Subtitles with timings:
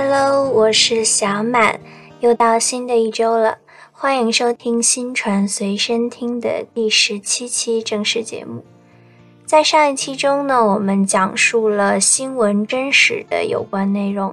[0.00, 1.80] Hello，我是小满，
[2.20, 3.58] 又到新的一周了，
[3.90, 8.64] 欢迎收听新传随身听的第十七期正式节目。
[9.44, 14.32] 在上一期中呢，我们讲述了新闻真实的有关内容。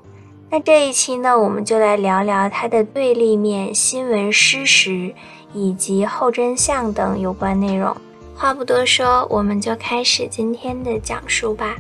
[0.52, 5.16] 那这一期呢，我们就来聊聊它的对立面——新闻失实
[5.52, 7.98] 以及后真相等有关内容。
[8.36, 11.76] 话不多说，我们就开始今天的讲述吧。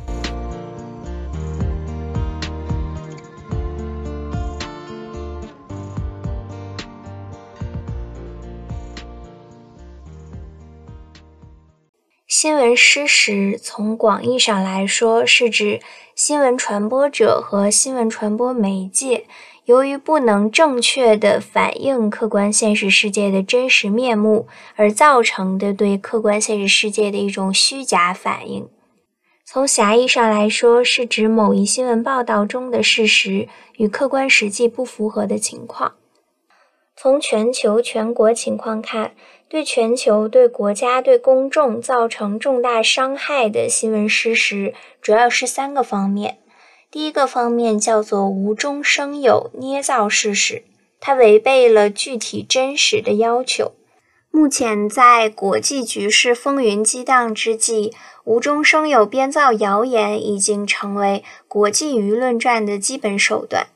[12.45, 15.81] 新闻失实，从广义上来说，是指
[16.13, 19.25] 新闻传播者和新闻传播媒介
[19.63, 28.69] 由于不能正确的反映客观现实世界的真实面目，而造成的对客观现实世界的一种虚假反应。
[29.43, 35.93] 从狭义上来说，是指某一新闻报道中的事实与客观实际不符合的情况。
[36.97, 39.13] 从全球全国情况看，
[39.49, 46.37] 对全球、对国家、对公众造成重大伤害的新闻失实，主要是三个方面。
[46.89, 50.63] 第一个方面叫做无中生有、捏造事实，
[51.01, 53.73] 它违背了具体真实的要求。
[54.31, 57.93] 目前在国际局势风云激荡之际，
[58.23, 63.67] 无中生有、编造谣言已经成为国际舆论战的基本手段。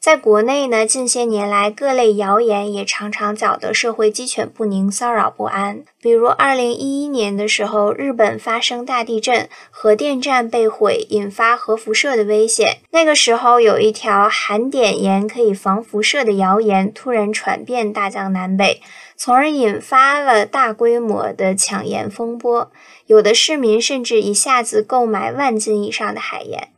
[0.00, 5.84] 在国内呢，近些年来各类谣言也常常搅得社会鸡犬不宁、骚扰不安。
[6.00, 12.78] 比如，二零一一年的时候，日本发生大地震，核电站被毁，引发核辐射的危险。
[12.92, 18.80] 那个时候，有一条含碘盐可以防辐射的谣言突然传遍大江南北，
[19.16, 22.72] 从而引发了大规模的抢盐风波。
[23.04, 26.68] 有的市民甚至一下子购买万斤以上的海盐。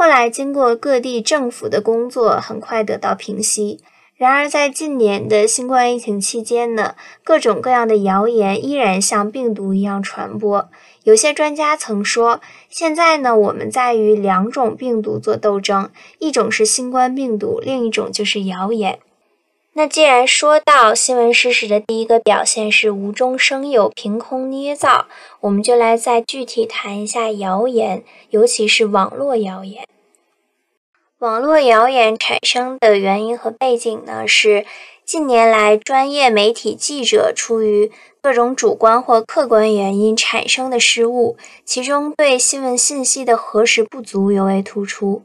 [0.00, 3.80] 后来，经过各地政府的工作，很快得到平息。
[4.14, 6.94] 然而，在近年的新冠疫情期间呢，
[7.24, 10.68] 各种各样的谣言依然像病毒一样传播。
[11.02, 19.00] 有些专家曾说，现在呢，我们在与两种病毒做斗争，一种是新冠病毒，另一种就是谣言。
[19.74, 25.06] 那既然说到新闻事实的第一个表现是无中生有、凭空捏造，
[25.40, 29.86] 我们就来再具体谈一下谣言，尤其是网络谣言。
[31.20, 34.66] 网络谣言产生的原因和背景呢，是
[35.04, 45.22] 近年来专业媒体记者出于各种主观或客观原因产生的失误，其中对新闻信息的核实不足尤为突出。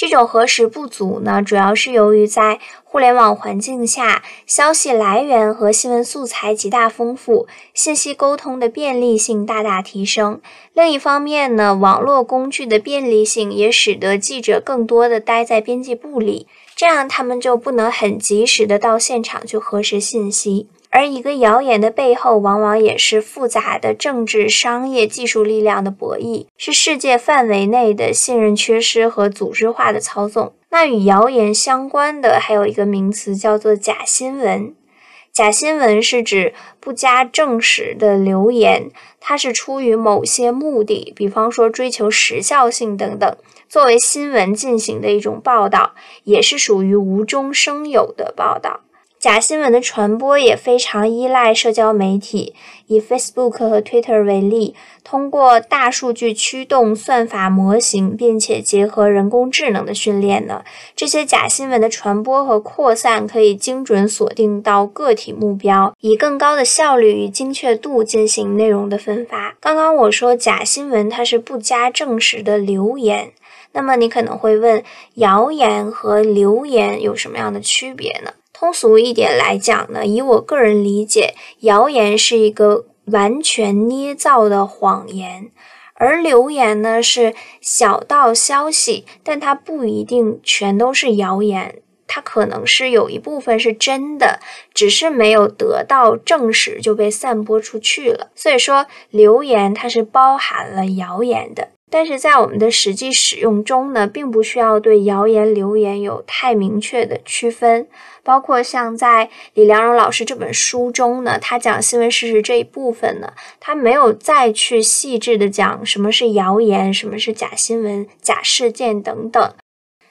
[0.00, 10.40] 这种核实不足呢，主要是由于在互联网环境下，消息来源和新闻素材极大丰富，信息沟通的便利性大大提升。
[10.72, 20.66] 另一方面呢，网络工具的便利性也使得记者更多的待在编辑部里，这样他们就不能很及时的到现场去核实信息。
[20.90, 30.52] 而一个谣言的背后，往往也是复杂的政治、商业、技术力量的博弈，是世界范围内的信任缺失和组织化的操纵。
[30.70, 34.74] 那与谣言相关的还有一个名词叫做假新闻。
[35.32, 38.90] 假新闻是指不加证实的流言，
[39.20, 43.36] 它是出于某些目的，比方说追求时效性等等，
[43.68, 48.80] 作为新闻进行的一种报道，也是属于无中生有的报道。
[49.20, 52.54] 假新闻的传播也非常依赖社交媒体，
[52.86, 60.64] 以 Facebook 和 Twitter 为例，通过大数据驱动算法模型，并且结合人工智能的训练呢，
[60.96, 69.54] 这些假新闻的传播和扩散可以精准锁定到个体目标，以更高的效率与精确度进行内容的分发。
[69.60, 73.32] 刚刚我说假新闻它是不加证实的流言，
[73.72, 74.82] 那么你可能会问，
[75.16, 78.32] 谣言和流言有什么样的区别呢？
[78.60, 85.50] 通俗一点来讲呢，以我个人理解，谣言是一个完全捏造的谎言，
[85.94, 94.40] 而流言呢是小道消息，但它不一定全都是谣言，它可能是有一部分是真的，
[94.74, 98.30] 只是没有得到证实就被散播出去了。
[98.34, 101.70] 所以说，流言它是包含了谣言的。
[101.90, 107.88] 但是在我们的实际使用中呢，并不需要对谣言、流言有太明确的区分。
[108.22, 119.52] 包括像在李良荣老师这本书中呢，他讲新闻事实这一部分呢，他没有再去细致的讲什么是谣言、什么是假新闻、假事件等等。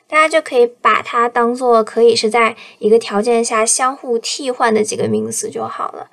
[0.08, 6.10] 大家就可以把它当做可以是在一个条件下相互替换的几个名词就好了。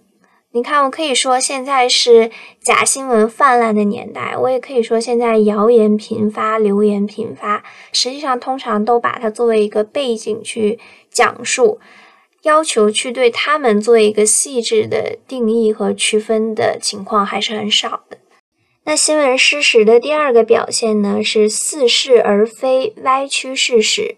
[0.53, 2.31] 你看，我可以说现在是
[2.63, 7.63] 假新闻泛滥的年代，我也可以说现在谣言频发、流言频发。
[7.93, 10.79] 实际上，通常都把它作为一个背景去
[11.11, 11.79] 讲述，
[12.43, 18.17] 要求去对他们做一个细致的定义和区分的情况还是很少的。
[18.85, 24.17] 那新闻失实的第二个表现呢，是似是而非、歪曲事实。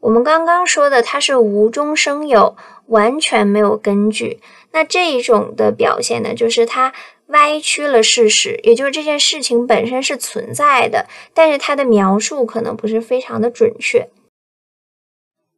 [0.00, 4.40] 我们刚刚说的，它是无中生有，完全没有根据。
[4.72, 6.92] 那这一种的表现呢，就是它
[7.28, 14.08] 歪曲了事实，也就是这件事情本身是存在的，但是它的描述可能不是非常的准确。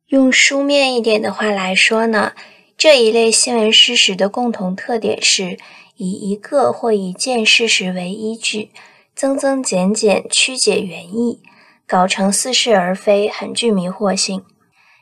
[0.07, 2.33] 用书面一点的话来说呢，
[2.77, 5.59] 这一类新闻事实的共同特点是
[5.97, 8.71] 以一个或一件事实为依据，
[9.15, 11.43] 增增减减，曲解原意，
[11.87, 14.45] 搞成似是而非，很具迷惑性。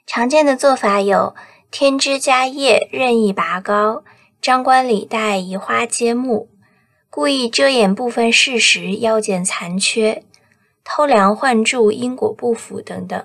[0.07, 1.35] 常见的做法有。
[1.79, 4.03] 添枝加叶、任意拔高、
[4.41, 6.49] 张冠李戴、移花接木、
[7.11, 10.23] 故意遮掩部分事实、腰间残缺、
[10.83, 13.23] 偷梁换柱、因果不符等等。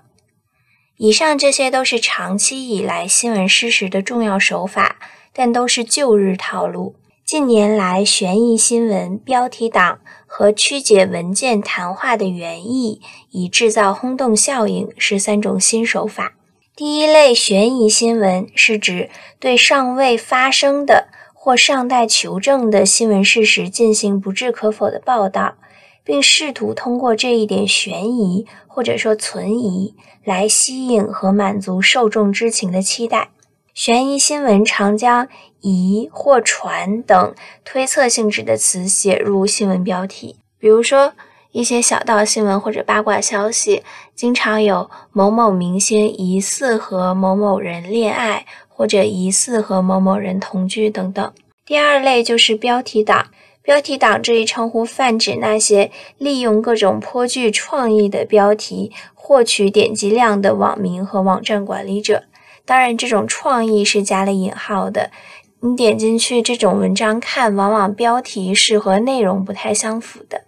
[0.97, 4.97] 以上这些都是长期以来新闻事实的重要手法，
[5.31, 6.97] 但都是旧日套路。
[7.23, 12.99] 近年来，悬疑新闻、标题党和曲解文件谈话的原意，
[13.29, 16.33] 以制造轰动效应，是三种新手法。
[16.73, 19.09] 第一类悬疑新闻是指
[19.39, 25.55] 对尚未发生的或尚待求证的新闻事实进行不置可否的报道，
[26.03, 33.31] 并试图通过这一点悬疑或者说存疑来吸引和满足受众知情的期待。
[33.73, 35.27] 悬疑新闻常将
[35.59, 37.35] 疑或传等
[37.65, 41.13] 推测性质的词写入新闻标题，比如说。
[41.51, 43.83] 一些小道新闻或者八卦消息，
[44.15, 51.33] 经常有某某明星疑似和某某人恋爱，或者疑似和某某人同居等等。
[51.65, 53.27] 第二类就是标题党，
[53.61, 62.23] 标题党这一称呼泛指那些利用各种颇具创意的标题获取点击量的网民和网站管理者。
[62.65, 65.11] 当然，这种创意是加了引号的。
[65.59, 70.45] 你点进去这种文章看，往往标题是和内容不太相符的。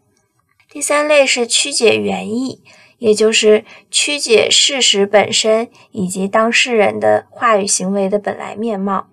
[0.73, 2.63] 第三类是曲解原意，
[2.97, 9.05] 也就是曲解事实本身以及当事人的话语行为的本来面貌。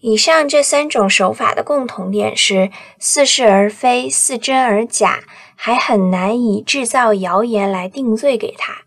[0.00, 5.24] 以上这三种手法的共同点是似是而非、似真而假，
[5.54, 8.84] 还很难以制造谣言来定罪给他。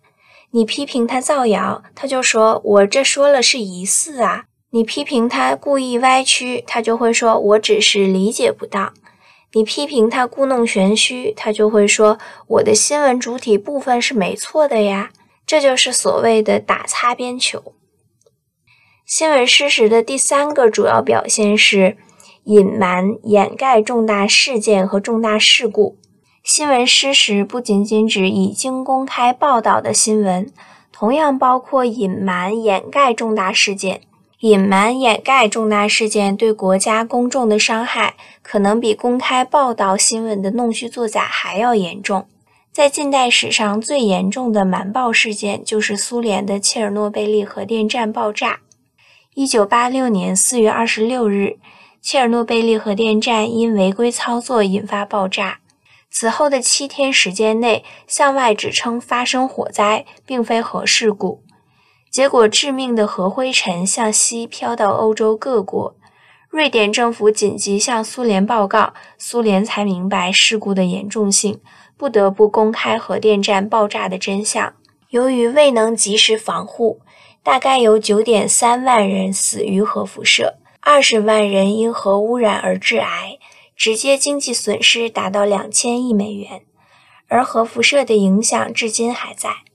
[0.50, 8.92] 你批评他造谣，他就说我这说了是疑似啊；你批评他故意歪曲，他就会说我只是理解不当。
[9.56, 15.12] 你批评他故弄玄虚，他就会说我的新闻主体部分是没错的呀。
[15.48, 17.74] 这就是所谓的打擦边球。
[19.06, 21.96] 新闻事实的第三个主要表现是
[22.44, 25.98] 隐瞒、掩盖重大事件和重大事故。
[26.44, 30.52] 新闻事实不仅仅指已经公开报道的新闻，
[30.92, 34.02] 同样包括隐瞒、掩盖重大事件。
[34.42, 42.28] 隐瞒掩盖重大事件对国家公众的伤害，可能比公开报道新闻的弄虚作假还要严重。
[42.74, 48.60] 在近代史上最严重的瞒报事件，就是苏联的切尔诺贝利核电站爆炸。
[49.34, 51.58] 一九八六年四月二十六日，
[52.02, 55.60] 切尔诺贝利核电站因违规操作引发爆炸。
[56.12, 61.45] 此后的七天时间内，向外指称发生火灾，并非核事故。
[62.16, 65.98] 结果，致命的核灰尘向西飘到欧洲各国。
[66.48, 71.60] 瑞典政府紧急向苏联报告，苏联才明白事故的严重性，
[71.98, 74.76] 不得不公开核电站爆炸的真相。
[75.10, 77.02] 由于未能及时防护，
[77.44, 83.38] 大概有9.3万人死于核辐射，20万人因核污染而致癌，
[83.76, 86.62] 直接经济损失达到2000亿美元。
[87.28, 89.66] 而核辐射的影响至今还在。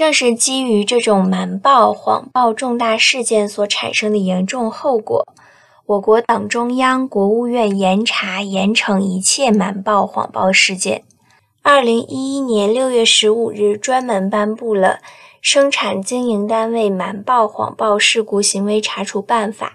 [0.00, 5.28] 正是基于这种瞒报、谎报重大事件所产生的严重后果，
[5.84, 11.04] 我国党中央、国务院严查严惩一切瞒报、谎报事件。
[11.60, 14.88] 二零一一年六月十五日，专门颁布了
[15.42, 19.74] 《生产经营单位瞒报、谎报事故行为查处办法》。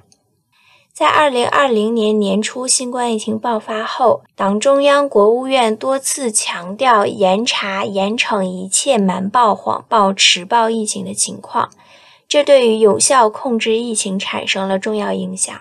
[0.96, 11.70] 在二零二零年年初新冠疫情爆发后，党中央、国务院多次强调严查严惩一切瞒报、谎报、迟报疫情的情况，
[12.30, 15.54] 这对于有效控制疫情产生了重要影响。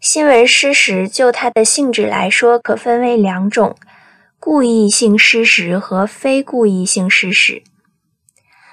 [0.00, 3.76] 新闻失实就它的性质来说，可分为两种：
[4.40, 7.62] 故意性失实和非故意性失实。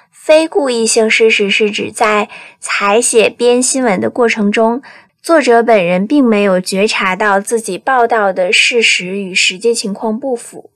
[0.10, 2.30] 非故意性失实是指在
[2.62, 4.82] 采写编新闻的过程中。
[5.30, 10.72] 作者本人并没有觉察到自己报道的事实与实际情况不符。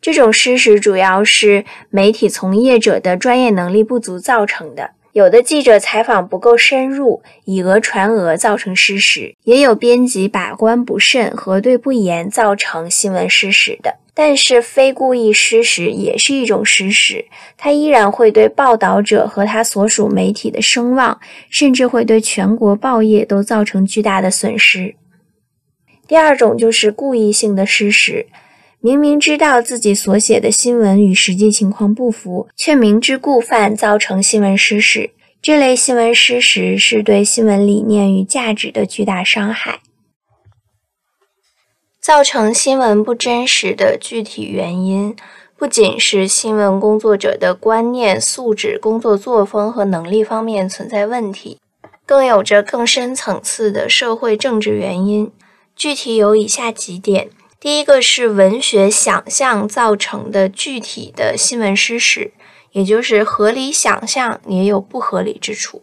[0.00, 4.92] 这种失实主要是媒体从业者的专业能力不足造成的。
[5.12, 13.96] 有的记者采访不够深入，以讹传讹造成失实；也有编辑把关不慎、核对不严造成新闻失实的。
[14.16, 17.24] 但是，非故意失实也是一种失实，
[17.56, 21.18] 它依然会对报道者和他所属媒体的声望，
[21.50, 24.94] 甚至会对全国报业都造成巨大的损失。
[26.06, 28.26] 第二种就是故意性的失实。
[28.80, 35.10] 明明知道自己所写的新闻与实际情况不符，却明知故犯，造成新闻失实。
[35.40, 39.80] 这类新闻失实是对新闻理念与价值的巨大伤害。
[42.04, 45.16] 造成新闻不真实的具体原因，
[45.56, 51.58] 不仅是新闻工作者的观念、素质、工作作风和能力方面存在问题，
[52.04, 55.32] 更有着更深层次的社会政治原因。
[55.74, 57.30] 具体有以下几点。
[57.58, 62.32] 第一个是文学想象造成的具体的新闻失实，
[62.72, 65.82] 也就是合理想象也有不合理之处。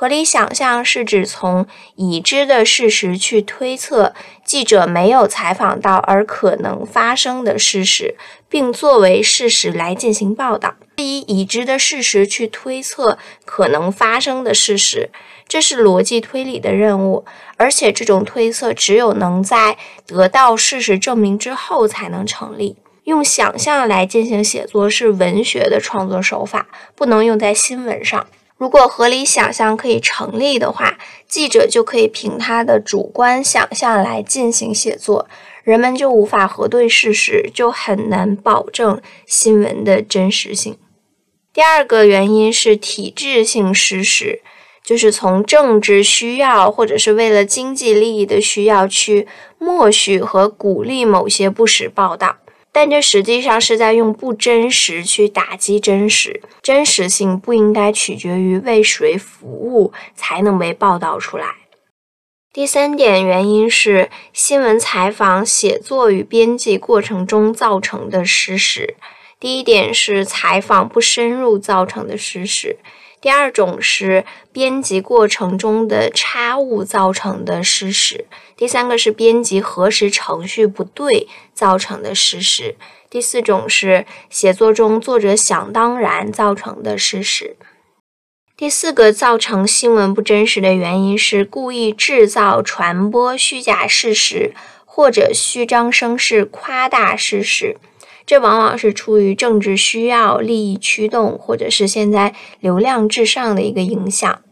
[0.00, 1.66] 合理想象是指从
[1.96, 4.14] 已知的事实去推测
[4.46, 8.16] 记者没有采访到而可能发生的事实，
[8.48, 10.76] 并作为事实来进行报道。
[10.96, 15.10] 以已知的事实去推测可能发生的事实。
[15.46, 17.26] 这是逻辑推理的任务，
[17.58, 19.76] 而且这种推测只有能在
[20.06, 22.78] 得到事实证明之后才能成立。
[23.04, 28.26] 用想象来进行写作是文学的创作手法，不能用在新闻上。
[28.60, 35.26] 如果合理想象可以成立的话，记者就可以凭他的主观想象来进行写作，
[35.64, 40.76] 人们就无法核对事实，就很难保证新闻的真实性。
[41.54, 44.42] 第二个原因是体制性失实。
[44.82, 52.36] 就是从政治需要或者是为了经济利益的需要去默许和鼓励某些不实报道，
[52.72, 56.40] 但这实际上是在用不真实去打击真实。
[56.62, 61.46] 真实性不应该取决于为谁服务才能被报道出来。
[62.52, 68.96] 第三点原因是新闻采访写作与编辑过程中造成的失实。
[69.38, 72.76] 第一点是采访不深入造成的失实。
[73.20, 78.24] 第二种是编辑过程中的差误造成的失实，
[78.60, 82.76] 第三个是编辑核实程序不对造成的事实，
[83.08, 87.56] 第四种是写作中作者想当然造成的事实。
[88.58, 94.52] 第四个造成新闻不真实的原因是故意制造、传播虚假事实，
[94.84, 97.78] 或者虚张声势、夸大事实。
[98.26, 104.42] 这往往是出于政治需要、利益驱动，或者是现在流量至上的一个影响。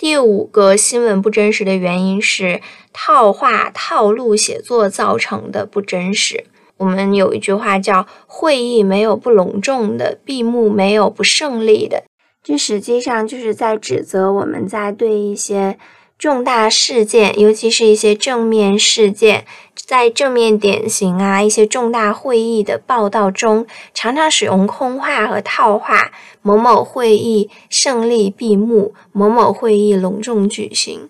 [0.00, 6.44] 第五个新闻不真实的原因是套话、套路写作造成的不真实。
[6.78, 12.04] 我们有一句话叫“会议没有不隆重的，闭幕没有不胜利的”，
[12.42, 15.76] 这实际上就是在指责我们在对一些。
[16.20, 26.12] 重大事件，尤其是一些正面事件，在正面典型啊，一些重大会议的报道中，常常使用空话和套话。
[26.42, 31.08] 某某会议胜利闭幕，某某会议隆重举行。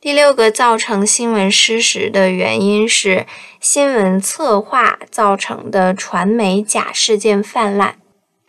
[0.00, 3.26] 第六个造成新闻失实的原因是
[3.60, 7.96] 新闻策划造成的传媒假事件泛滥。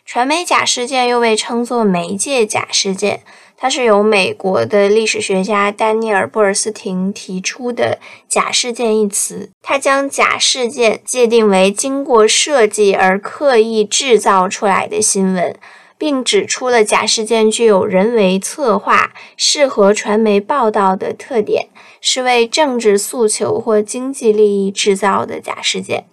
[0.04, 3.22] 传媒假事件又被称作媒介假事件。
[3.58, 7.98] 它是由美国的历史学家丹尼尔·布尔斯廷提出的
[8.28, 9.50] “假事件”一词。
[9.62, 15.56] 他将假事件界定为经过设计而刻意制造出来的新闻，
[15.96, 21.68] 并指出了假事件具有人为策划、适合传媒报道的特点，
[22.00, 26.04] 是为政治诉求或经济利益制造的假事件。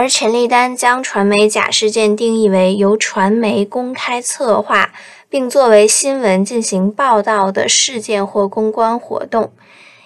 [0.00, 4.92] 而陈立丹将传媒假事件定义为由传媒公开策划。
[5.28, 9.52] 并作为新闻进行报道的事件或公关活动，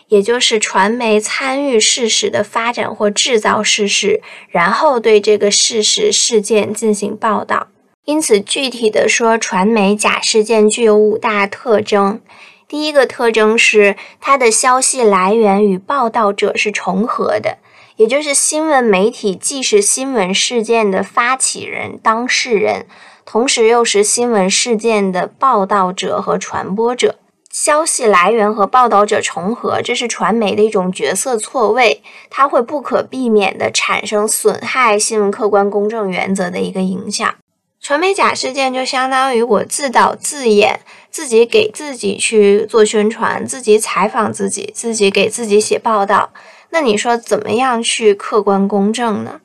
[0.09, 7.69] 也就是传媒参与事实的发展或制造事实，然后对这个事实事件进行报道。
[8.05, 12.21] 因此，具体的说，传媒假事件具有五大特征。
[12.69, 17.57] 第一个特征是它的消息来源与报道者是重合的，
[17.97, 22.87] 也就是新闻媒体既是新闻事件的发起人、当事人。
[23.27, 27.17] 同时又是新闻事件的报道者和传播者，
[27.51, 37.35] 消息来源和报道者重合，这是传媒的一种角色错位，它会不可避免地产生损害新闻客观公正原则的一个影响。
[37.81, 46.31] 传媒假事件就相当于我自导自演，自己给自己去做宣传，自己采访自己，自己给自己写报道。
[46.75, 49.41] 那你说怎么样去客观公正呢？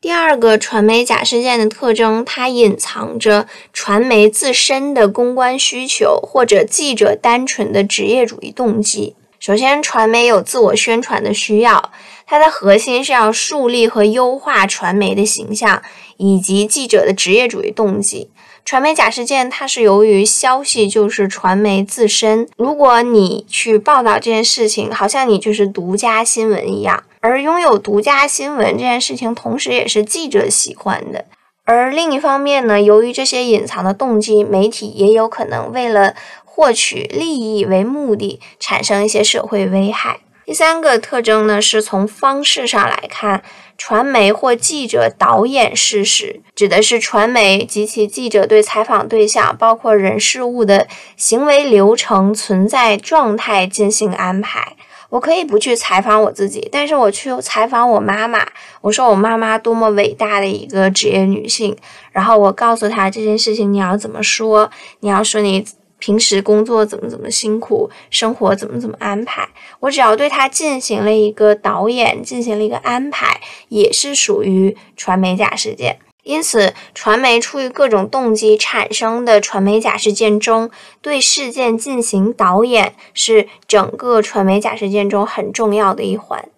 [0.00, 9.14] 第二个传媒假事件的特征，它隐藏着传媒自身的公关需求，或者记者单纯的职业主义动机。
[9.38, 11.92] 首先，传媒有自我宣传的需要，
[12.26, 15.80] 它的核心是要树立和优化传媒的形象，
[16.16, 18.28] 以及记者的职业主义动机。
[18.66, 27.04] 传媒假事件，它是由于消息就是传媒自身，如果你去报道这件事情，好像你就是独家新闻一样。
[27.20, 31.26] 而拥有独家新闻这件事情，同时也是记者喜欢的。
[31.64, 40.18] 而另一方面呢，由于这些隐藏的动机，媒体也有可能为了获取利益为目的，产生一些社会危害。
[40.44, 43.44] 第三个特征呢，是从方式上来看，
[43.78, 54.76] 传媒或记者导演事实，指的是传媒及其记者对采访对象，包括人事物的行为流程、存在状态进行安排。
[55.08, 58.44] 我可以不去采访我自己，但是我去采访我妈妈。
[58.80, 61.76] 我说我妈妈多么伟大的一个职业女性，
[62.10, 64.68] 然后我告诉她这件事情你要怎么说，
[65.00, 65.64] 你要说你
[66.06, 69.48] 平时工作怎么怎么辛苦，生活怎么怎么安排。
[69.80, 75.98] 我只要对他进行了一个导演，进行了一个安排，也是属于传媒假事件。
[76.22, 80.70] 因此，传媒出于各种动机产生的传媒假事件中，
[81.02, 86.48] 对事件进行导演是整个传媒假事件中很重要的一环。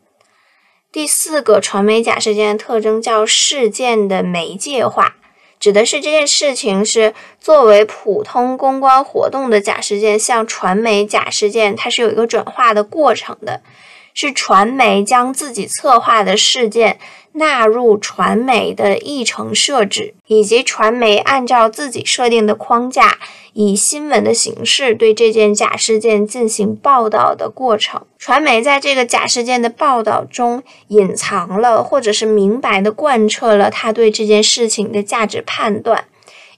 [0.92, 5.16] 第四个传媒假事件的特征叫事件的媒介化，
[5.58, 13.62] 指的是这件事情是作为普通公关活动的假事件向传媒假事件，它是有一个转化的过程的，
[14.14, 16.98] 是传媒将自己策划的事件。
[17.32, 23.18] 纳入传媒的议程设置，以及传媒按照自己设定的框架，
[23.60, 28.00] 以新闻的形式对这件假事件进行报道的过程。
[28.16, 36.04] 传媒在这个假事件的报道中，隐藏了或者是明白的贯彻了他对这件事情的价值判断，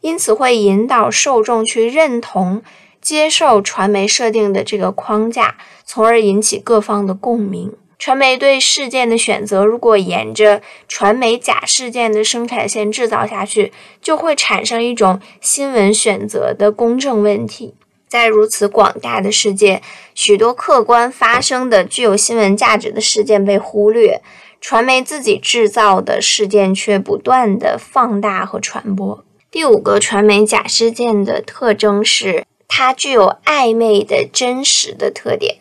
[0.03, 2.63] 因此会引导受众去认同、
[3.01, 7.73] 接受传媒设定的这个框架，从而引起各方的共鸣。
[8.01, 17.75] 传媒对事件的选择，如果沿着传媒假事件的生产线制造下去，就会产生一种新闻选择的公正问题。
[18.09, 19.83] 在如此广大的世界，
[20.15, 24.23] 许多客观发生的具有新闻价值的事件被忽略，
[24.63, 29.23] 传媒自己制造的事件却不断的放大和传播。
[29.51, 35.57] 第五个传媒假事件的特征是，它具有暧昧的真实的特点。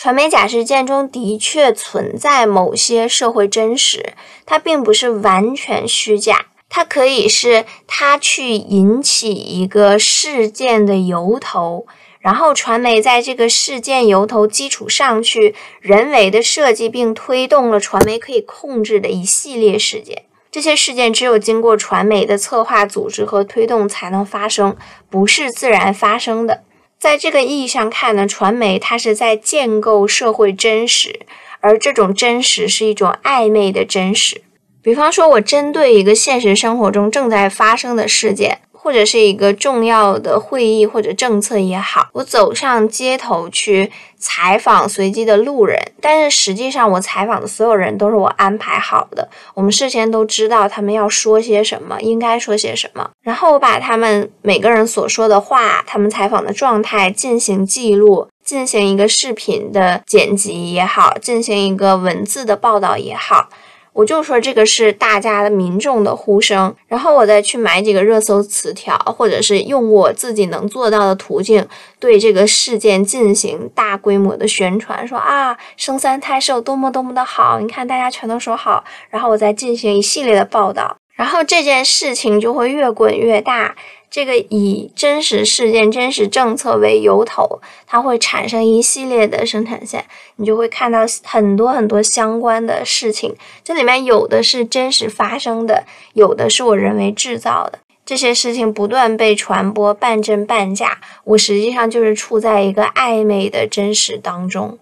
[0.00, 4.12] 传媒假事件中的确存在某些社会真实，
[4.46, 11.84] 它并不是完全虚假，它可以是它去引起一个事件的由头，
[12.20, 20.22] 然后传媒在这个事件由头基础上去人为的设计并推动了传媒可以控制的一系列事件。
[20.52, 24.76] 这些事件只有经过传媒的策划、组织和推动才能发生，
[25.10, 26.62] 不是自然发生的。
[26.98, 31.20] 在这个意义上看呢，传媒它是在建构社会真实，
[31.60, 34.42] 而这种真实是一种暧昧的真实。
[34.82, 38.62] 比方说，我针对一个现实生活中正在发生的事件。
[38.88, 63.50] 或者是一个重要的会议或者政策也好，我走上街头去采访随机的路人，但是实际上我采访的所有人都是我安排好的，我们事先都知道他们要说些什么，应该说些什么，然后我把他们每个人所说的话，他们采访的状态进行记录，进行一个视频的剪辑也好，进行一个文字的报道也好。
[63.98, 71.66] 我就说这个是大家的民众的呼声，然后我再去买几个热搜词条，或者是用我自己能做到的途径
[71.98, 83.74] 对这个事件进行大规模的宣传，说啊生三胎是有多么多么的好，你看大家全都说好，然后我再进行一系列的报道，然后这件事情就会越滚越大。
[84.10, 93.36] 这个以真实事件、真实政策为由头，它会产生一系列的生产线，你就会看到很多很多相关的事情。
[93.62, 97.80] 这里面有的是真实发生的，有的是我人为制造的。
[98.06, 100.98] 这些事情不断被传播，半真半假。
[101.24, 104.78] 我实际上就是处在一个暧昧的真实当中。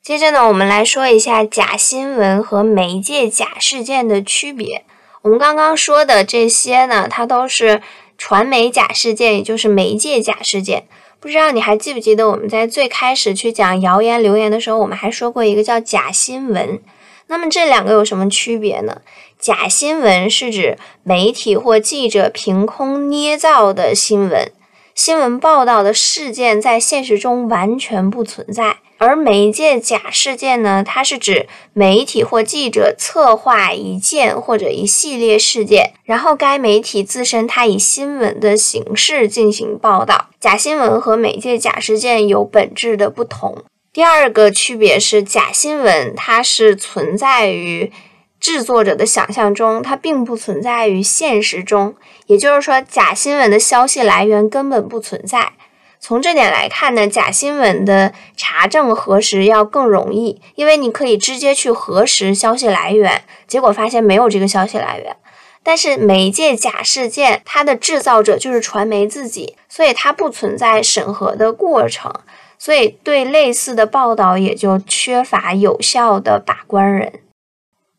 [0.00, 4.84] 接着呢，我们来说一下假新闻和媒介假事件的区别。
[5.22, 7.82] 我们刚刚说的这些呢，它都是。
[8.18, 10.84] 传媒假事件，也就是媒介假事件，
[11.20, 16.80] 不知道你还记不记得我们在最开始去讲谣言流言的时候，我们还说过一个叫假新闻。
[17.28, 19.02] 那么这两个有什么区别呢？
[19.38, 24.50] 假新闻是指媒体或记者凭空捏造的新闻，
[24.94, 28.78] 新闻报道的事件在现实中完全不存在。
[28.98, 40.26] 而媒介假事件呢，它是指媒体或记者策划一件或者一系列事件，然后该媒体自身它以新闻的形式进行报道。
[40.40, 43.64] 假新闻和媒介假事件有本质的不同。
[43.92, 47.90] 第二个区别是，假新闻它是存在于
[48.38, 51.94] 制作者的想象中，它并不存在于现实中。
[52.26, 55.52] 也就是说，假新闻的消息来源根本不存在。
[56.00, 65.16] 从这点来看呢，假新闻的查证核实要更容易，因为你可以直接去核实消息来源，结果发现没有这个消息来源。
[65.62, 72.10] 但是媒介假事件，它的制造者就是传媒自己，所以它不存在审核的过程，
[72.58, 77.20] 所以对类似的报道也就缺乏有效的把关人。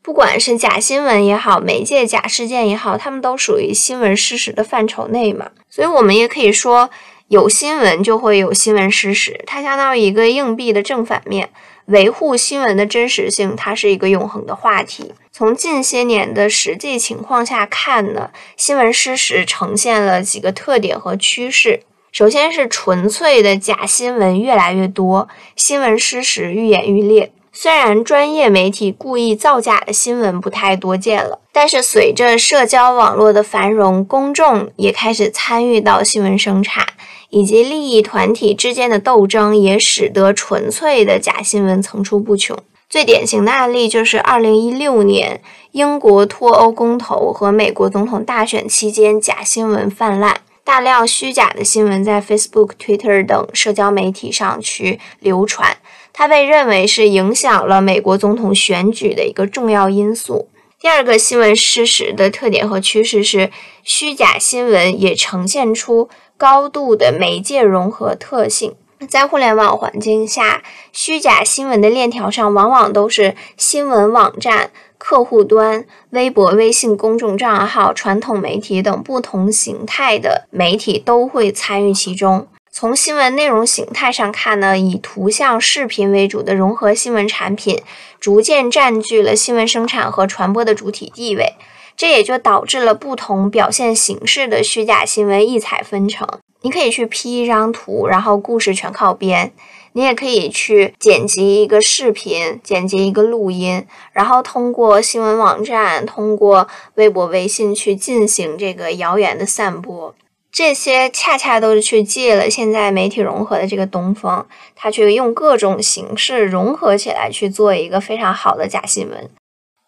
[0.02, 6.90] 不管是假新闻也好，媒介假事件也好，他们都属于新闻事实的范畴内嘛，所以我们也可以说。
[7.30, 11.50] 有新闻就会有新闻事实，它相当于一个硬币的正反面。
[11.86, 15.14] 维护新闻的真实性，它是一个永恒的话题。
[15.32, 21.82] 从近些年的实际情况下看呢，新闻事实呈现了几个特点和趋势。
[22.12, 27.32] 首先是纯粹的假新闻越来越多，新闻事实愈演愈烈。
[27.52, 36.88] 虽然专业媒体故意造假的新闻不太多见了，但是随着社交网络的繁荣，公众也开始参与到新闻生产。
[37.30, 42.58] 以及利益团体之间的斗争，也使得纯粹的假新闻层出不穷。
[42.90, 45.42] 最典型的案例就是2016年
[45.74, 55.78] 英国脱欧公投和美国总统大选期间，假新闻泛滥，大量虚假的新闻在 Facebook、Twitter 等社交媒体上去流传，
[56.12, 60.48] 它被认为是影响了美国总统选举的一个重要因素。
[60.82, 63.52] 第二个新闻事实的特点和趋势是，
[63.84, 66.10] 虚假新闻也呈现出。
[66.38, 68.76] 高度的媒介融合特性，
[69.10, 70.64] 在互联网环境下，
[70.94, 82.48] 虚假新闻的链条上往往都是新闻网站、客户端、微博、微信公众账号、传统媒体等不同形态的媒体都会参与其中。
[82.80, 87.82] 从新闻内容形态上看呢，以图像、视频为主的融合新闻产品
[88.22, 91.56] 逐渐占据了新闻生产和传播的主体地位。
[91.98, 96.26] 这也就导致了不同表现形式的虚假新闻异彩纷呈。
[96.62, 99.50] 你可以去 P 一张图，然后故事全靠编；
[99.92, 110.16] 你也可以去剪辑一个视频，剪辑一个录音，然后通过新闻网站、通过微博、微信去进行这个谣言的散播。
[110.52, 119.30] 这些恰恰都是去借了现在媒体融合的这个东风，他去用各种形式融合起来去做一个非常好的假新闻。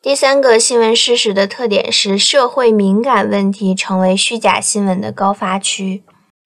[0.01, 6.03] 第三个新闻事实的特点是，社会敏感问题成为虚假新闻的高发区。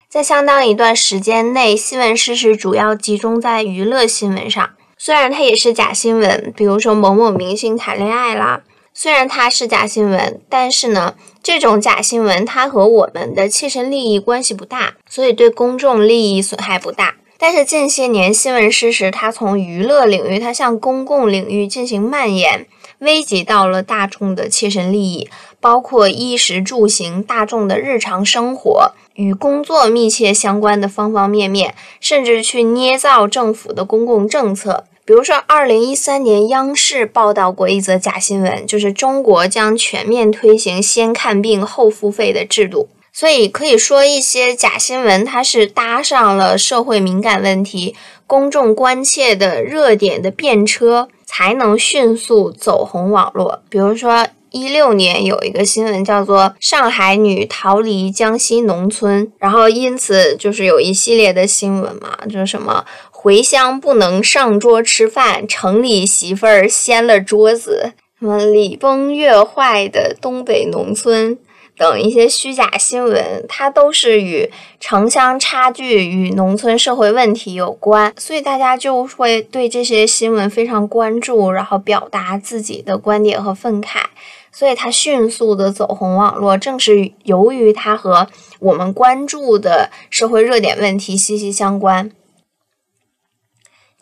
[0.10, 4.69] 在相当一段时间内，新闻事实主要集中在娱乐新闻上。
[4.97, 8.62] 虽然它也是假新闻，比如说某某明星谈恋爱啦，
[8.97, 17.15] 虽然它是假新闻，但是呢，这种假新闻它和我们的切身利益关系不大，所以对公众利益损害不大。
[17.38, 22.65] 但是近些年，新闻事实它从娱乐领域，它向公共领域进行蔓延。
[22.99, 25.29] 危及到了大众的切身利益，
[25.60, 34.86] 包括衣食住行、大众的日常生活与工作密切相关的方方面面，甚至去捏造政府的公共政策。
[35.05, 42.89] 比如说，二零一三年央视报道过一则假新闻，就是中国将全面推行先看病后付费的制度。
[43.13, 47.95] 所以可以说，一些假新闻它是搭上了社会敏感问题、
[48.27, 51.07] 公众关切的热点的便车。
[51.27, 53.61] 才能迅速走红网络。
[53.67, 62.85] 比如说，一六年有一个新闻叫做“上海女逃离江西农村”，然后因此就是有一系列的新闻嘛，就是什么
[63.25, 71.35] 回乡不能上桌吃饭，城里媳妇儿掀了桌子，什么礼崩乐坏的东北农村。
[71.75, 84.03] 等一些虚假新闻，它都是与城乡差距与农村社会问题有关，所以大家就会对这些新闻非常关注，然后表达自己的观点和愤慨，
[84.51, 88.27] 所以它迅速的走红网络，正是由于它和
[88.59, 92.11] 我们关注的社会热点问题息息相关。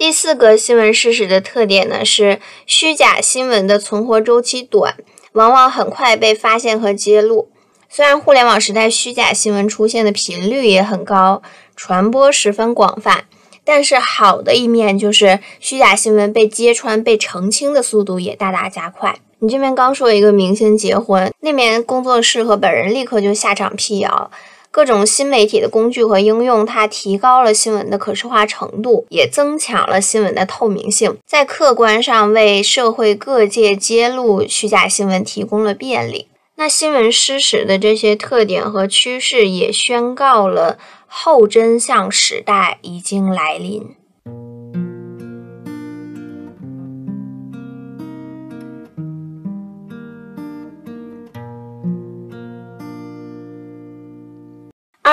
[0.03, 4.97] 第四个新闻事实的特点呢，是虚假新闻的存活周期短，
[5.31, 7.47] 往往很快被发现和揭露。
[7.87, 11.41] 虽然互联网时代虚假新闻出现的频率也很高，
[11.77, 13.23] 传播十分广泛，
[13.63, 19.15] 但是好的一面就是虚假新闻被揭穿、被澄清的速度也大大加快。
[19.39, 24.29] 你这边刚说一个明星结婚，那边工作室和本人立刻就下场辟谣。
[24.73, 36.27] 各种新媒体的工具和应用，它提高了新闻的可视化程度，也增强了新闻的透明性，在客观上为社会各界揭露虚假新闻提供了便利。
[36.55, 43.95] 那新闻失实的这些特点和趋势，也宣告了后真相时代已经来临。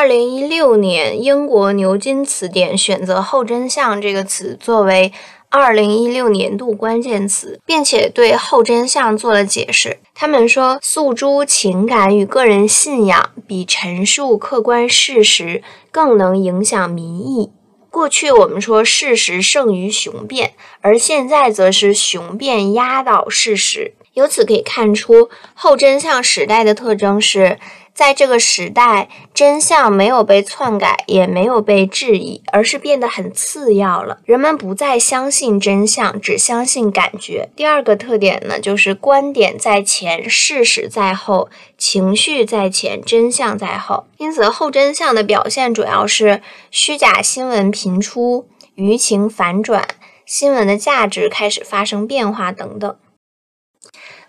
[0.00, 5.12] 二零一六年，英国牛津词典选择“后真相”这个词作为
[5.50, 9.98] 二零一六年度关键词，并且对“后真相”做了解释。
[10.14, 17.50] 他们说，诉诸情感与个人信仰，比陈述客观事实更能影响民意。
[17.90, 23.92] 过去我们说事实胜于雄辩，而现在则是雄辩压倒事实。
[24.14, 27.58] 由此可以看出，后真相时代的特征是。
[28.00, 34.20] 在这个时代，真相没有被篡改，也没有被质疑，而是变得很次要了。
[34.24, 37.50] 人们不再相信真相，只相信感觉。
[37.54, 44.06] 第二个特点呢，就是观点在前，事实在后，情绪在前，真相在后。
[44.16, 49.86] 因此，后真相的表现主要是虚假新闻频出，舆情反转，
[50.24, 52.96] 新闻的价值开始发生变化等等。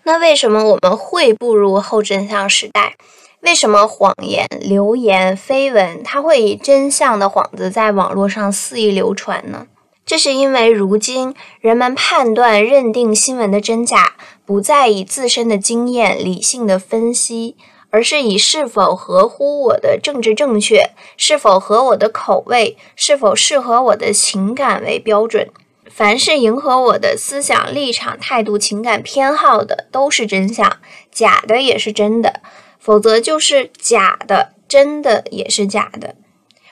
[0.02, 2.96] 那为什么我们会步入后真相时代？
[3.42, 9.66] 为什么谎言、流言、绯闻，它会以真相的幌子在网络上肆意流传呢？
[10.06, 14.12] 这是因为如今人们判断、认定新闻的真假，
[14.46, 17.56] 不再以自身的经验、理性的分析，
[17.90, 25.48] 而是以是否合乎我的政治正确、是否合我的口味、是否适合我的情感为标准。
[25.90, 30.76] 凡是迎合我的思想立场、态度、情感偏好的，都是真相；
[31.10, 32.40] 假的也是真的。
[32.82, 36.16] 否则就是假的，真的也是假的。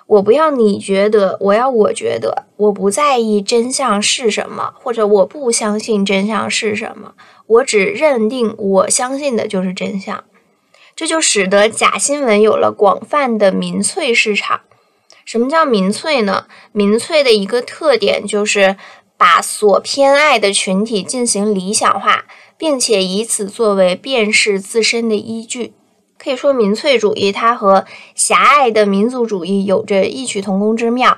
[0.08, 2.46] 我不要你觉得，我要我觉得。
[2.56, 7.12] 我不在意真相是什么，或者我不相信真相是什么。
[7.46, 10.24] 我只认定我相信的就是真相。
[10.96, 14.62] 这就使得假新闻有了广泛的民粹市场。
[15.24, 16.46] 什么叫民粹呢？
[16.72, 18.76] 民粹的一个特点就是
[19.16, 22.24] 把所偏爱的群体进行理想化，
[22.58, 25.72] 并且以此作为辨识自身的依据。
[26.22, 31.16] 可以说，民粹主义它和狭隘的民族主义有着异曲同工之妙。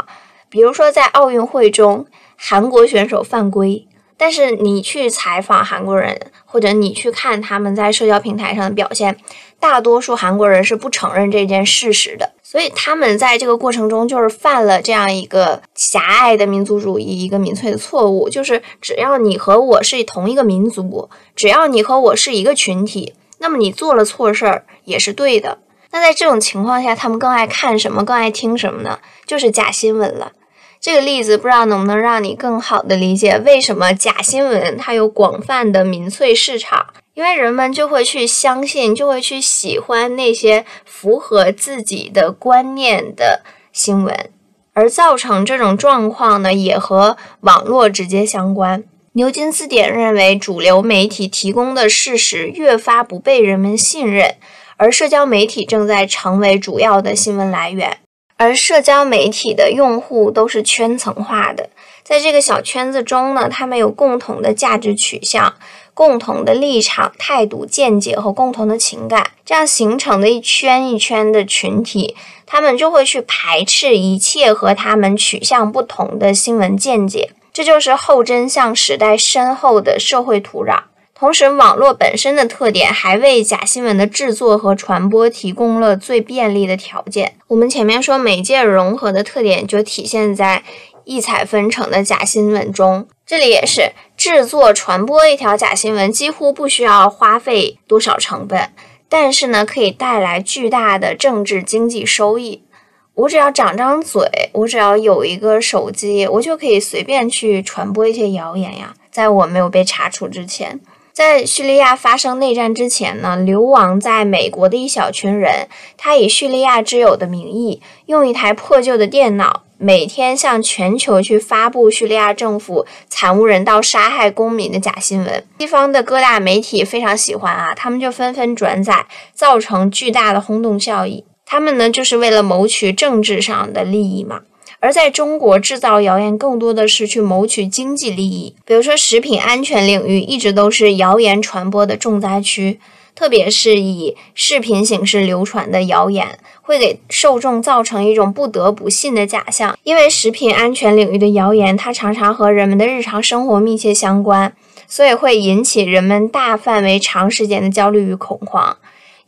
[0.49, 9.17] 比如说，在奥运会中，韩国选手犯规，但是你去采访韩国人，或者你去看他们在社交平台上的表现，
[9.59, 12.31] 大多数韩国人是不承认这件事实的。
[12.43, 23.15] 所以，他们在这个过程中就是犯了这样一个狭隘的民族主义、一个民粹的错误，就是只要你和我是同一个民族，只要你和我是一个群体。
[23.43, 25.59] 那么你做了错事儿也是对的。
[25.91, 29.01] 那在这种情况下，他们更爱看什么，更爱听什么呢？
[29.27, 30.33] 就是假新闻了。
[30.81, 36.87] 这个例子不知道能不能让你更好的理解为什么假新闻它有广泛的民粹市场？
[37.15, 44.31] 因为人们就会去相信，就会去喜欢那些符合自己的观念的新闻，
[44.73, 48.83] 而造成这种状况呢，也和网络直接相关。
[49.15, 54.37] 牛津字典认为，主流媒体提供的事实越发不被人们信任，
[54.79, 57.99] 而社交媒体正在成为主要的新闻来源。
[58.39, 61.69] 而社交媒体的用户都是圈层化的，
[62.03, 65.55] 在这个小圈子中呢，他们有共同的价值取向、
[65.93, 77.33] 共同的立场、态度、见解和共同的情感，这样形成的一圈一圈的群体，他们就会去排斥一切和他们取向不同的新闻见解。
[77.53, 80.85] 这就是后真相时代深厚的社会土壤。
[81.15, 87.37] 同时，网络本身的特点还为假新闻的制作和传播提供了最便利的条件。
[87.47, 90.65] 我们前面说媒介融合的特点就体现在
[91.05, 93.07] 异彩纷呈的假新闻中。
[93.25, 98.73] 这里也是制作、传播一条假新闻几乎不需要花费多少成本，
[99.09, 102.65] 但是呢，可以带来巨大的政治经济收益。
[103.15, 104.23] 我只要长张嘴，
[104.53, 108.95] 我只要有一个手机，我就可以随便去传播一些谣言呀。
[109.11, 110.81] 在我没有被查处之前，
[111.13, 125.45] 在叙利亚发生内战之前呢，流亡在美国的一小群人，他以叙利亚之友的名义，用一台破旧的电脑，每天向全球去发布叙利亚政府惨无人道杀害公民的假新闻。
[125.59, 131.23] 西方的各大媒体非常喜欢啊，他们就纷纷转载，造成巨大的轰动效应。
[131.53, 134.41] 他们呢，就是为了谋取政治上的利益嘛。
[134.81, 138.57] 而在中国制造谣言更多的是去谋取经济利益。
[138.65, 142.81] 比如说，食品安全领域一直都是谣言传播的重灾区，
[143.15, 149.77] 特别是以视频形式流传的谣言，会给受众造成一种不得不信的假象。
[149.85, 154.55] 因为食品安全领域的谣言，它常常和人们的日常生活密切相关，
[154.89, 158.79] 所以会引起人们大范围、长时间的焦虑与恐慌。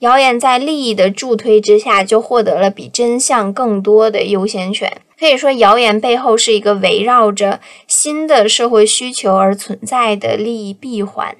[0.05, 5.01] 谣言在利益的助推之下，就获得了比真相更多的优先权。
[5.19, 11.35] 可以说，谣言背后是一个围绕着新的社会需求而存在的利益闭环。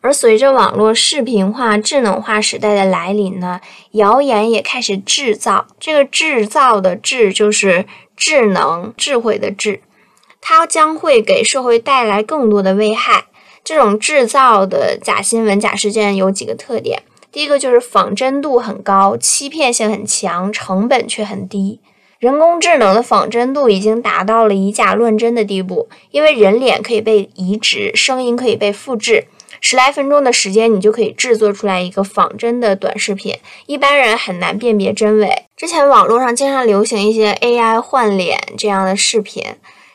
[0.00, 5.66] 而随着网络视频化、智能化时代的来临呢，谣言也开始制造。
[5.78, 7.84] 这个制造的“制”就是
[8.16, 9.82] 智能、智慧的“智”，
[10.40, 13.26] 它将会给社会带来更多的危害。
[13.62, 17.02] 这种制造的假新闻、假事件有几个特点。
[17.36, 21.80] 第一个就是仿真度很高，欺骗性很强，成本却很低。
[22.18, 29.26] 人工智能的仿真度已经达到了以假乱真的地步，因为人脸可以被移植，声音可以被复制，
[29.60, 35.44] 十来分钟的时间，你就可以制作出来一个仿真的短视频，一般人很难辨别真伪。
[35.54, 39.44] 之前网络上经常流行一些 AI 换脸这样的视频，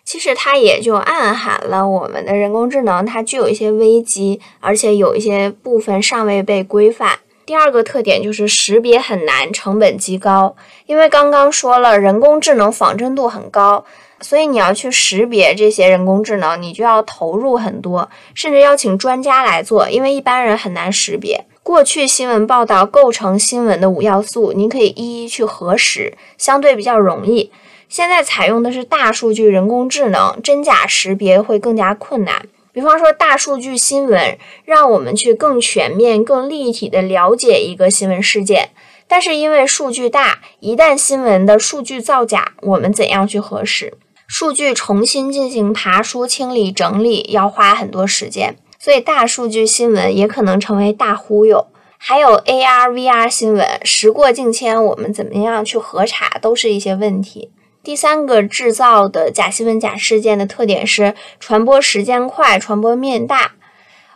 [0.05, 7.17] 其实它也就暗含了我们的人工智能它具有一些危机，而且有一些部分尚未被规范。
[7.51, 10.55] 第二个特点就是识别很难，成本极高。
[10.85, 13.83] 因为刚刚说了，人工智能仿真度很高，
[14.21, 21.43] 所以你要去识别这些人工智能，你就要投入很多，甚至邀请专家来做，因为一般人很难识别。
[21.61, 27.51] 过去新闻报道构成新闻的五要素，你可以一一去核实，相对比较容易。
[27.89, 32.45] 现在采用的是大数据人工智能，真假识别会更加困难。
[32.73, 38.69] 比方说，大数据新闻让我们去更全面、更立体的了解一个新闻事件，
[39.07, 43.93] 但是因为数据大，一旦新闻的数据造假，我们怎样去核实？
[44.27, 51.67] 数据重新进行爬梳、清理、整理，要花很多时间，所以大数据新闻也可能成为大忽悠。
[51.97, 57.51] 还有 AR、VR 新闻，时过境迁，我们怎么样去核查，都是一些问题。
[57.83, 63.53] 第三个制造的假新闻、假事件的特点是传播时间快、传播面大。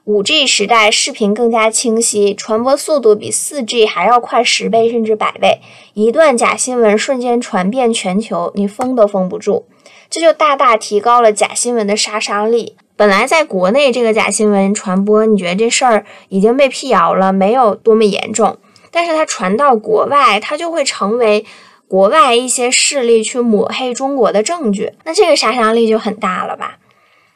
[0.04, 5.62] 五 G 时代，视频更加清晰，传播速度比四 G 还要快十倍甚至百倍。
[5.95, 9.65] 一段假新闻瞬间传遍全球，你封都封不住。
[10.12, 12.75] 这就大大提高了假新闻的杀伤力。
[12.95, 18.60] 本来在国内这个假新闻传播，你觉得这事儿已经被辟谣了，没有多么严重。
[18.91, 21.43] 但是它传到国外，它就会成为。
[21.88, 26.78] 国外一些势力去抹黑中国的证据，那这个杀伤力就很大了吧？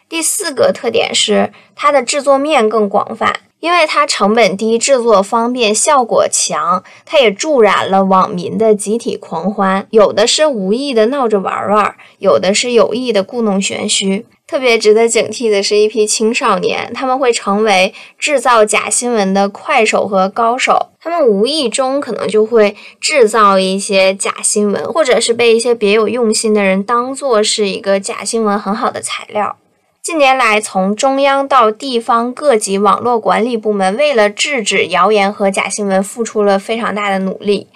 [0.08, 9.86] 第四个特点是它的制作面更广泛，因为它成本低、制作方便、效果强，它也助燃了网民的集体狂欢。
[9.92, 14.26] 有的是无意的闹着玩玩，有的是有意的故弄玄虚。
[14.50, 20.88] 特别值得警惕的是一批青少年，他们会成为制造假新闻的快手和高手。
[21.00, 29.56] 他们无意中可能就会制造一些假新闻，或者是被一些别有用心的人当做是一个假新闻很好的材料。
[30.02, 37.68] 近年来，从中央到地方各级网络管理部门，为了制止谣言和假新闻，付出了非常大的努力。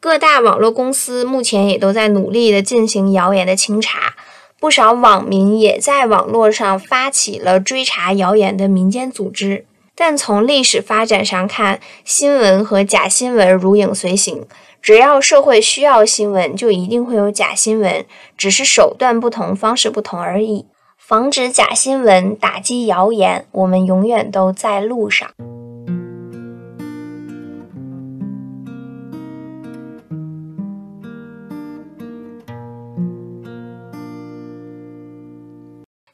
[0.00, 4.14] 各大网络公司目前也都在努力的进行谣言的清查。
[4.58, 14.46] 不少网民也在网络上发起了追查谣言的民间组织，但从历史发展上看，新闻和假新闻如影随形。
[14.80, 20.66] 只要社会需要新闻，就一定会有假新闻，只是手段不同，方式不同而已。
[20.96, 25.28] 防止假新闻，打击谣言，我们永远都在路上。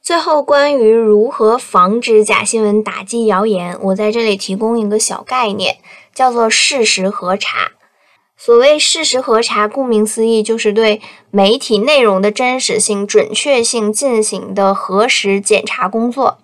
[0.03, 5.77] 最后，关于如何防止假新闻、打击谣言，我在这里提供一个小概念，
[6.13, 7.71] 叫做事实核查。
[8.35, 10.99] 所谓事实核查，顾名思义，就是对
[11.31, 16.39] 媒体内容的真实性、准确性进行的核实检查工作。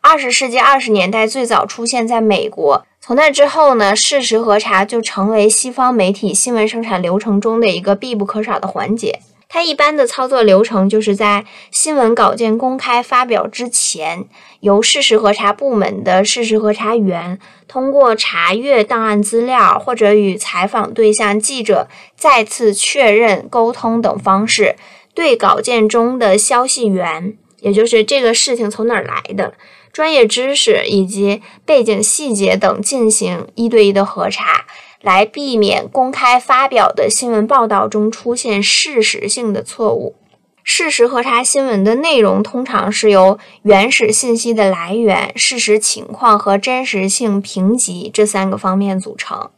[0.00, 9.18] 二十世纪二十年代最早出现在美国，从那之后呢，事实核查就成为西方媒体新闻生产流程中的一个必不可少的环节。
[9.48, 14.24] 它一般的操作流程就是在新闻稿件公开发表之前，
[14.60, 17.38] 由事实核查部门的事实核查员
[17.68, 24.74] 通过查阅档案资料或者与采访对象记者再次确认沟通等方式，
[25.14, 29.54] 对稿件中的消息源，也就是这个事情从哪儿来的、
[29.92, 34.64] 专业知识以及背景细节等进行一对一的核查。
[35.04, 40.16] 来避免公开发表的新闻报道中出现事实性的错误。
[40.62, 49.50] 事实核查新闻的内容通常是由原始信息的来源、事实情况和真实性评级这三个方面组成。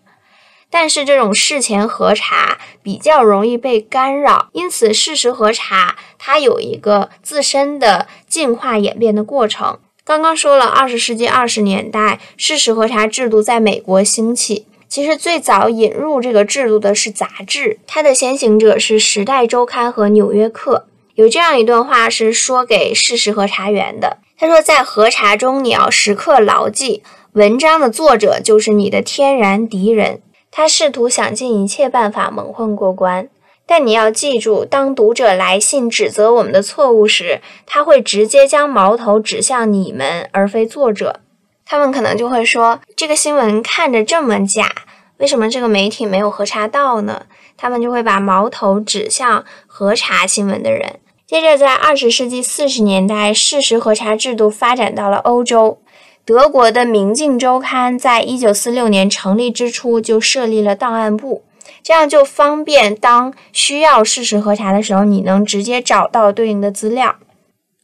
[0.68, 9.78] 但是这种事前核查比较容易被干扰，因此事实核查它有一个自身的进化演变的过程。
[10.04, 14.66] 刚刚说了，二十世纪二十年代，事实核查制度在美国兴起。
[14.96, 20.86] 其实最早引入这个制度的是杂志，它的先行者是《时代周刊》和《纽约客》。
[21.16, 33.28] 有这样一段话是说给事实核查员的，他说：“在核查中，你要时刻牢记，文章的作者就是你的天然敌人，他试图想尽一切办法蒙混过关。
[33.66, 41.20] 但你要记住，当读者来信指责我们的错误时，他会直接将矛头指向你们，而非作者。
[41.68, 44.70] 他们可能就会说，这个新闻看着这么假，
[45.18, 47.26] 为什么这个媒体没有核查到呢？
[47.56, 55.80] 他们就会把矛头指向核查新闻的人。”接着，在二十世纪四十年代，事实核查制度发展到了欧洲。
[56.24, 61.42] 德国的《明镜周刊》在一九四六年成立之初就设立了档案部，
[61.82, 67.16] 这样就方便当需要事实核查的时候，你能直接找到对应的资料。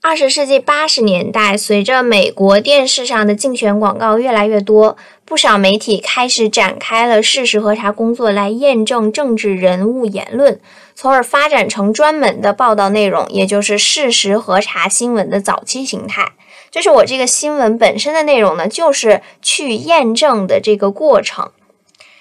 [0.05, 10.59] 二十世纪八十年代，随着美国电视上的竞选广告越来越多，不少媒体开始展开了事实核查工作，来验证政治人物言论。
[10.97, 16.33] 从而发展成专门的报道内容，也就是事实核查新闻的早期形态。
[16.69, 21.53] 就是我这个新闻本身的内容呢，就是去验证的这个过程。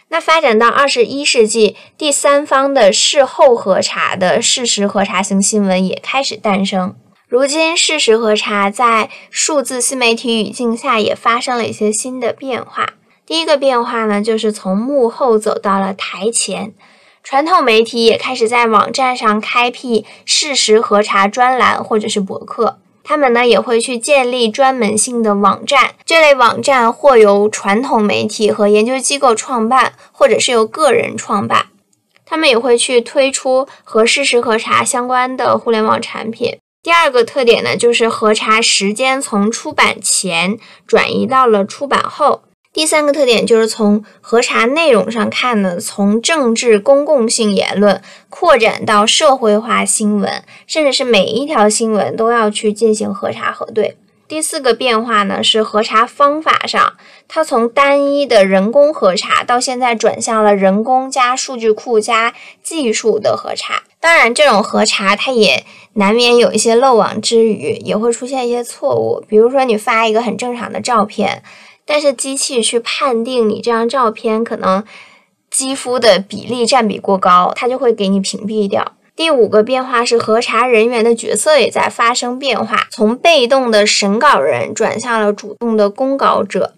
[0.09, 6.93] 那发展到二十一世纪，第三方的事后核查的事实核查型新闻也开始诞生。
[7.31, 12.95] 如今，事实核查在数字新媒体语境下也发生了一些新的变化。
[13.25, 16.73] 第一个变化呢，就是从幕后走到了台前。
[17.23, 25.91] 传统媒体也开始在网站上开辟事实核查专栏或者是博客，他们呢也会去建立专门性的网站。
[26.03, 31.67] 这类网站或由传统媒体和研究机构创办，或者是由个人创办。
[32.25, 36.57] 他们也会去推出和事实核查相关的互联网产品。
[36.83, 40.57] 第二个特点呢，就是核查时间从出版前
[40.87, 42.41] 转移到了出版后。
[42.73, 53.97] 第三个特点就是从核查内容上看呢，从政治公共性言论扩展到社会化新闻，甚至是每一条新闻都要去进行核查核对。
[54.27, 56.95] 第四个变化呢是核查方法上，
[57.27, 63.83] 它从单一的人工核查到现在转向了人工加数据库加技术的核查。
[64.01, 69.23] 当然，这种核查它也难免有一些漏网之鱼，也会出现一些错误。
[69.29, 71.43] 比如说，你发一个很正常的照片。
[71.83, 74.83] 但是机器去判定你这张照片可能
[75.49, 78.93] 肌肤的比例占比过高，它就会给你屏蔽掉。
[79.15, 86.75] 第五个变化是核查人员的角色也在发生变化，从被动的审稿人转向了主动的公稿者。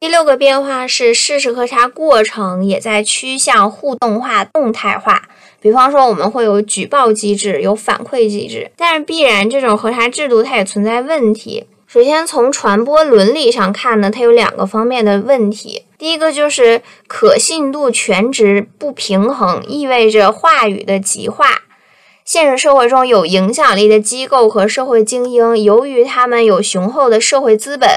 [0.00, 5.28] 第六个变化是事实核查过程也在趋向互动化、动态化。
[5.66, 11.64] 比方说，我们会有举报机制，有反馈机制，但是必然这种核查制度它也存在问题。
[11.88, 15.82] 首先，从传播伦理上看呢，它有两个方面的问题。
[15.98, 21.46] 第一个就是可信度全值不平衡，意味着话语的极化。
[22.24, 27.88] 现实社会中有影响力的机构和社会精英，由于他们有雄厚的社会资本。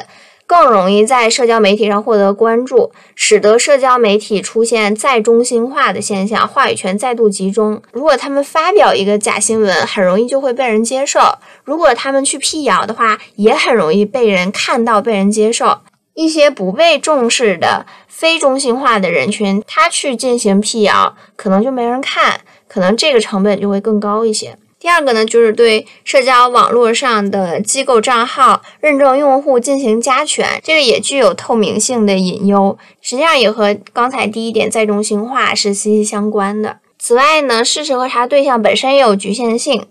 [0.50, 7.80] 更容易在社交媒体上获得关注，使得社交媒体出现再中心化的现象，话语权再度集中。
[7.91, 15.82] 如果他们发表一个假新闻，很容易就会被人接受；如果他们去辟谣的话，也很容易被人看到、被人接受。
[16.16, 24.58] 一些不被重视的非中心化的人群，他去进行辟谣，可能就没人看，可能这个成本就会更高一些。
[24.80, 36.78] 第二个呢，就是对社交网络上的机构账号认证用户进行加权，这个也具有透明性的隐忧，实际上也和刚才第一点再中心化是息息相关的。
[36.98, 39.86] 此外呢，事实核查对象本身也有局限性，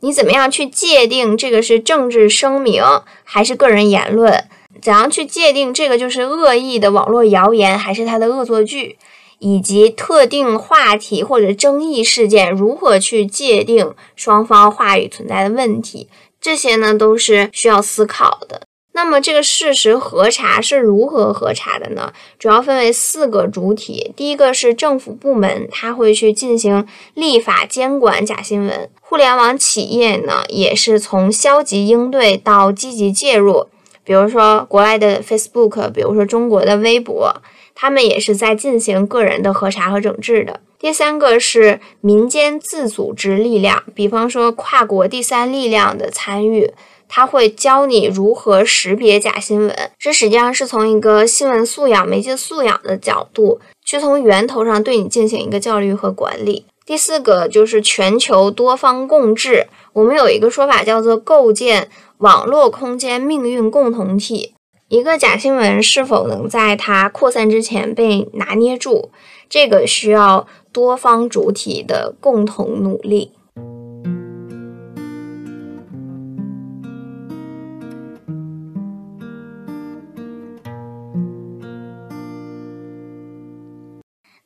[0.00, 2.82] 你怎么样去界定这个是政治声明
[3.24, 4.44] 还是个人言论？
[4.82, 8.98] 怎样去界定这个就是恶意的网络谣言还是它的恶作剧？
[9.38, 16.08] 以及特定话题或者争议事件如何去界定双方话语存在的问题，
[16.40, 18.62] 这些呢都是需要思考的。
[18.96, 22.12] 那么这个事实核查是如何核查的呢？
[22.38, 24.12] 主要分为四个主体。
[24.14, 33.66] 第一个是政府部门，它会去进行立法监管假新闻；互联网企业呢，也是从消极应对到积极介入，
[34.04, 37.42] 比如说国外的 Facebook，比如说中国的微博。
[37.74, 40.60] 他们也是在进行个人的核查和整治的。
[40.78, 46.70] 第三个是民间自组织力量，比方说跨国第三力量的参与，
[47.08, 49.90] 他会教你如何识别假新闻。
[49.98, 56.66] 这实际上是从一个新闻素养、媒介素养的角度，去从源头上对你进行一个教育和管理。
[56.84, 64.53] 第四个就是全球多方共治，我们有一个说法叫做构建网络空间命运共同体。
[64.88, 69.10] 一个假新闻是否能在它扩散之前被拿捏住，
[69.48, 73.32] 这个需要多方主体的共同努力。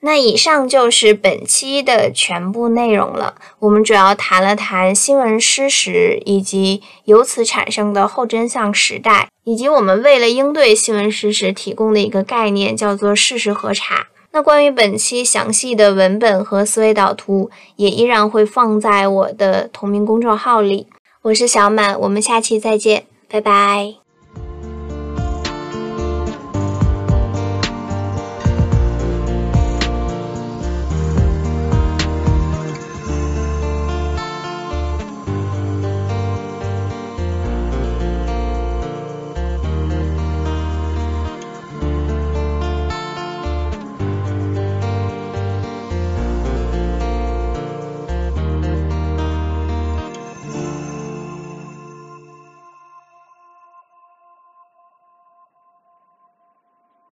[0.01, 3.35] 那以上就是本期的全部内容了。
[3.59, 14.07] 我们主要谈了谈新闻失实，以及由此产生的后真相时代，以及我们为了应对新闻失实提供的一个概念，叫做事实核查。
[14.31, 20.87] 那关于本期详细的文本和思维导图，也依然会放在我的同名公众号里。
[21.23, 23.98] 我是小满，我们下期再见，拜拜。